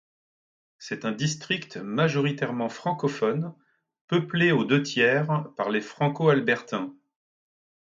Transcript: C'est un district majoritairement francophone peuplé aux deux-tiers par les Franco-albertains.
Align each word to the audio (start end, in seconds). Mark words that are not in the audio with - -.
C'est 0.79 1.05
un 1.05 1.11
district 1.11 1.77
majoritairement 1.77 2.69
francophone 2.69 3.53
peuplé 4.07 4.51
aux 4.51 4.65
deux-tiers 4.65 5.43
par 5.55 5.69
les 5.69 5.79
Franco-albertains. 5.81 6.95